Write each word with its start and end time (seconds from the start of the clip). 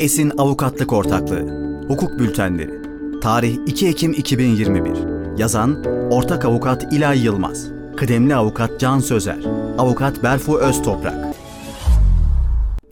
Esin 0.00 0.32
Avukatlık 0.38 0.92
Ortaklığı. 0.92 1.66
Hukuk 1.88 2.18
Bültenleri. 2.18 2.80
Tarih 3.20 3.58
2 3.66 3.88
Ekim 3.88 4.12
2021 4.12 5.38
Yazan 5.38 5.84
Ortak 6.10 6.44
Avukat 6.44 6.92
İlay 6.92 7.24
Yılmaz. 7.24 7.68
Kıdemli 7.96 8.34
Avukat 8.34 8.80
Can 8.80 8.98
Sözer. 8.98 9.38
Avukat 9.78 10.22
Berfu 10.22 10.58
Öztoprak. 10.58 11.34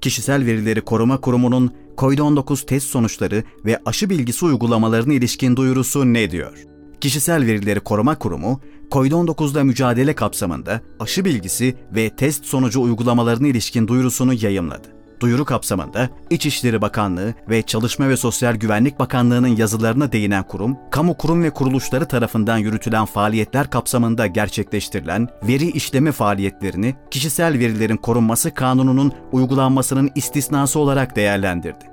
Kişisel 0.00 0.46
Verileri 0.46 0.80
Koruma 0.80 1.20
Kurumu'nun 1.20 1.72
COVID-19 1.98 2.66
test 2.66 2.86
sonuçları 2.86 3.44
ve 3.64 3.78
aşı 3.86 4.10
bilgisi 4.10 4.44
uygulamalarına 4.44 5.12
ilişkin 5.12 5.56
duyurusu 5.56 6.12
ne 6.12 6.30
diyor? 6.30 6.64
Kişisel 7.00 7.46
Verileri 7.46 7.80
Koruma 7.80 8.18
Kurumu, 8.18 8.60
COVID-19'da 8.90 9.64
mücadele 9.64 10.14
kapsamında 10.14 10.80
aşı 11.00 11.24
bilgisi 11.24 11.74
ve 11.94 12.10
test 12.10 12.44
sonucu 12.44 12.82
uygulamalarına 12.82 13.46
ilişkin 13.46 13.88
duyurusunu 13.88 14.34
yayımladı. 14.34 14.93
Duyuru 15.24 15.44
kapsamında 15.44 16.08
İçişleri 16.30 16.82
Bakanlığı 16.82 17.34
ve 17.48 17.62
Çalışma 17.62 18.08
ve 18.08 18.16
Sosyal 18.16 18.54
Güvenlik 18.54 18.98
Bakanlığı'nın 18.98 19.56
yazılarına 19.56 20.12
değinen 20.12 20.42
kurum, 20.42 20.76
kamu 20.90 21.16
kurum 21.16 21.42
ve 21.42 21.50
kuruluşları 21.50 22.08
tarafından 22.08 22.58
yürütülen 22.58 23.04
faaliyetler 23.04 23.70
kapsamında 23.70 24.26
gerçekleştirilen 24.26 25.28
veri 25.42 25.70
işleme 25.70 26.12
faaliyetlerini 26.12 26.94
kişisel 27.10 27.58
verilerin 27.58 27.96
korunması 27.96 28.54
kanununun 28.54 29.12
uygulanmasının 29.32 30.10
istisnası 30.14 30.78
olarak 30.78 31.16
değerlendirdi. 31.16 31.84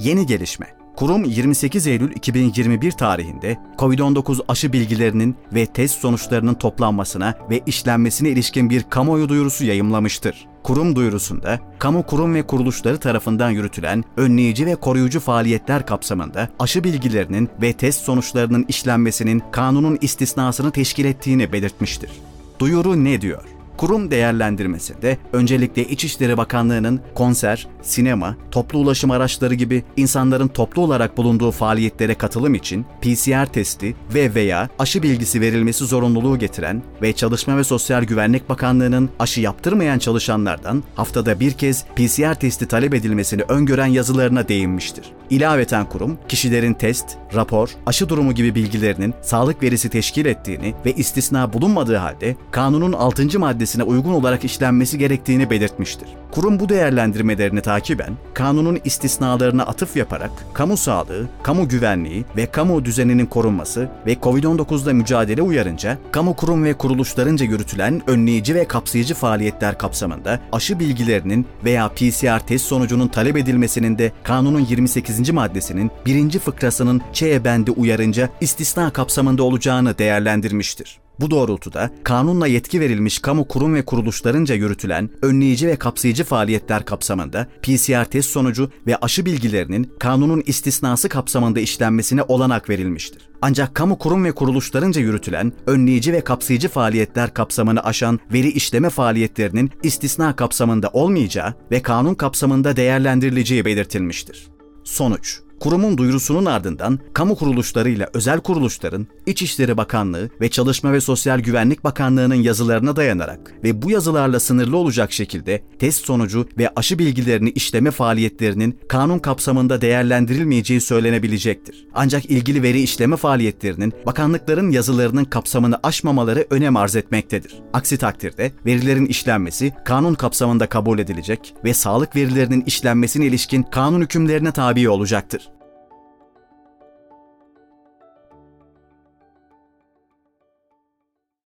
Yeni 0.00 0.26
gelişme 0.26 0.66
Kurum 0.96 1.24
28 1.24 1.86
Eylül 1.86 2.10
2021 2.16 2.92
tarihinde 2.92 3.58
COVID-19 3.78 4.40
aşı 4.48 4.72
bilgilerinin 4.72 5.36
ve 5.54 5.66
test 5.66 6.00
sonuçlarının 6.00 6.54
toplanmasına 6.54 7.34
ve 7.50 7.60
işlenmesine 7.66 8.28
ilişkin 8.28 8.70
bir 8.70 8.82
kamuoyu 8.82 9.28
duyurusu 9.28 9.64
yayımlamıştır. 9.64 10.46
Kurum 10.62 10.96
duyurusunda, 10.96 11.60
kamu 11.78 12.06
kurum 12.06 12.34
ve 12.34 12.46
kuruluşları 12.46 12.98
tarafından 12.98 13.50
yürütülen 13.50 14.04
önleyici 14.16 14.66
ve 14.66 14.74
koruyucu 14.74 15.20
faaliyetler 15.20 15.86
kapsamında 15.86 16.48
aşı 16.58 16.84
bilgilerinin 16.84 17.48
ve 17.62 17.72
test 17.72 18.02
sonuçlarının 18.02 18.64
işlenmesinin 18.68 19.42
kanunun 19.52 19.98
istisnasını 20.00 20.70
teşkil 20.70 21.04
ettiğini 21.04 21.52
belirtmiştir. 21.52 22.10
Duyuru 22.58 23.04
ne 23.04 23.20
diyor? 23.20 23.61
Kurum 23.76 24.10
değerlendirmesinde 24.10 25.18
öncelikle 25.32 25.84
İçişleri 25.84 26.36
Bakanlığı'nın 26.36 27.00
konser, 27.14 27.68
sinema, 27.82 28.36
toplu 28.50 28.78
ulaşım 28.78 29.10
araçları 29.10 29.54
gibi 29.54 29.84
insanların 29.96 30.48
toplu 30.48 30.82
olarak 30.82 31.16
bulunduğu 31.16 31.50
faaliyetlere 31.50 32.14
katılım 32.14 32.54
için 32.54 32.86
PCR 33.00 33.46
testi 33.46 33.96
ve 34.14 34.34
veya 34.34 34.68
aşı 34.78 35.02
bilgisi 35.02 35.40
verilmesi 35.40 35.84
zorunluluğu 35.84 36.38
getiren 36.38 36.82
ve 37.02 37.12
Çalışma 37.12 37.56
ve 37.56 37.64
Sosyal 37.64 38.04
Güvenlik 38.04 38.48
Bakanlığı'nın 38.48 39.10
aşı 39.18 39.40
yaptırmayan 39.40 39.98
çalışanlardan 39.98 40.82
haftada 40.94 41.40
bir 41.40 41.52
kez 41.52 41.84
PCR 41.84 42.34
testi 42.34 42.68
talep 42.68 42.94
edilmesini 42.94 43.42
öngören 43.42 43.86
yazılarına 43.86 44.48
değinmiştir. 44.48 45.04
İlaveten 45.30 45.88
kurum, 45.88 46.18
kişilerin 46.28 46.74
test, 46.74 47.06
rapor, 47.34 47.68
aşı 47.86 48.08
durumu 48.08 48.32
gibi 48.32 48.54
bilgilerinin 48.54 49.14
sağlık 49.22 49.62
verisi 49.62 49.88
teşkil 49.88 50.26
ettiğini 50.26 50.74
ve 50.86 50.92
istisna 50.92 51.52
bulunmadığı 51.52 51.96
halde 51.96 52.36
kanunun 52.50 52.92
6. 52.92 53.40
maddesine 53.62 53.82
uygun 53.82 54.12
olarak 54.12 54.44
işlenmesi 54.44 54.98
gerektiğini 54.98 55.50
belirtmiştir. 55.50 56.08
Kurum 56.30 56.60
bu 56.60 56.68
değerlendirmelerini 56.68 57.60
takiben 57.60 58.16
kanunun 58.34 58.78
istisnalarına 58.84 59.62
atıf 59.62 59.96
yaparak 59.96 60.30
kamu 60.54 60.76
sağlığı, 60.76 61.26
kamu 61.42 61.68
güvenliği 61.68 62.24
ve 62.36 62.46
kamu 62.46 62.84
düzeninin 62.84 63.26
korunması 63.26 63.88
ve 64.06 64.14
COVID-19'da 64.14 64.92
mücadele 64.92 65.42
uyarınca 65.42 65.98
kamu 66.12 66.36
kurum 66.36 66.64
ve 66.64 66.74
kuruluşlarınca 66.74 67.46
yürütülen 67.46 68.02
önleyici 68.06 68.54
ve 68.54 68.64
kapsayıcı 68.64 69.14
faaliyetler 69.14 69.78
kapsamında 69.78 70.40
aşı 70.52 70.80
bilgilerinin 70.80 71.46
veya 71.64 71.88
PCR 71.88 72.40
test 72.46 72.66
sonucunun 72.66 73.08
talep 73.08 73.36
edilmesinin 73.36 73.98
de 73.98 74.12
kanunun 74.24 74.60
28. 74.60 75.30
maddesinin 75.30 75.90
1. 76.06 76.38
fıkrasının 76.38 77.02
Ç 77.12 77.22
bendi 77.22 77.70
uyarınca 77.70 78.28
istisna 78.40 78.92
kapsamında 78.92 79.42
olacağını 79.42 79.98
değerlendirmiştir. 79.98 81.02
Bu 81.22 81.30
doğrultuda 81.30 81.90
kanunla 82.04 82.46
yetki 82.46 82.80
verilmiş 82.80 83.18
kamu 83.18 83.48
kurum 83.48 83.74
ve 83.74 83.84
kuruluşlarınca 83.84 84.54
yürütülen 84.54 85.10
önleyici 85.22 85.66
ve 85.68 85.76
kapsayıcı 85.76 86.24
faaliyetler 86.24 86.84
kapsamında 86.84 87.46
PCR 87.62 88.04
test 88.04 88.30
sonucu 88.30 88.70
ve 88.86 88.96
aşı 88.96 89.26
bilgilerinin 89.26 89.92
kanunun 89.98 90.42
istisnası 90.46 91.08
kapsamında 91.08 91.60
işlenmesine 91.60 92.22
olanak 92.22 92.70
verilmiştir. 92.70 93.28
Ancak 93.42 93.74
kamu 93.74 93.98
kurum 93.98 94.24
ve 94.24 94.32
kuruluşlarınca 94.32 95.00
yürütülen 95.00 95.52
önleyici 95.66 96.12
ve 96.12 96.20
kapsayıcı 96.20 96.68
faaliyetler 96.68 97.34
kapsamını 97.34 97.84
aşan 97.84 98.20
veri 98.32 98.48
işleme 98.48 98.90
faaliyetlerinin 98.90 99.70
istisna 99.82 100.36
kapsamında 100.36 100.90
olmayacağı 100.92 101.54
ve 101.70 101.82
kanun 101.82 102.14
kapsamında 102.14 102.76
değerlendirileceği 102.76 103.64
belirtilmiştir. 103.64 104.48
Sonuç 104.84 105.40
Kurumun 105.62 105.98
duyurusunun 105.98 106.44
ardından 106.44 106.98
kamu 107.12 107.36
kuruluşlarıyla 107.36 108.08
özel 108.14 108.40
kuruluşların 108.40 109.06
İçişleri 109.26 109.76
Bakanlığı 109.76 110.30
ve 110.40 110.48
Çalışma 110.50 110.92
ve 110.92 111.00
Sosyal 111.00 111.40
Güvenlik 111.40 111.84
Bakanlığı'nın 111.84 112.34
yazılarına 112.34 112.96
dayanarak 112.96 113.54
ve 113.64 113.82
bu 113.82 113.90
yazılarla 113.90 114.40
sınırlı 114.40 114.76
olacak 114.76 115.12
şekilde 115.12 115.62
test 115.78 116.06
sonucu 116.06 116.48
ve 116.58 116.68
aşı 116.76 116.98
bilgilerini 116.98 117.50
işleme 117.50 117.90
faaliyetlerinin 117.90 118.78
kanun 118.88 119.18
kapsamında 119.18 119.80
değerlendirilmeyeceği 119.80 120.80
söylenebilecektir. 120.80 121.86
Ancak 121.94 122.24
ilgili 122.24 122.62
veri 122.62 122.80
işleme 122.80 123.16
faaliyetlerinin 123.16 123.92
bakanlıkların 124.06 124.70
yazılarının 124.70 125.24
kapsamını 125.24 125.78
aşmamaları 125.82 126.46
önem 126.50 126.76
arz 126.76 126.96
etmektedir. 126.96 127.54
Aksi 127.72 127.96
takdirde 127.96 128.52
verilerin 128.66 129.06
işlenmesi 129.06 129.72
kanun 129.84 130.14
kapsamında 130.14 130.66
kabul 130.66 130.98
edilecek 130.98 131.54
ve 131.64 131.74
sağlık 131.74 132.16
verilerinin 132.16 132.64
işlenmesine 132.66 133.26
ilişkin 133.26 133.62
kanun 133.62 134.00
hükümlerine 134.00 134.52
tabi 134.52 134.88
olacaktır. 134.88 135.51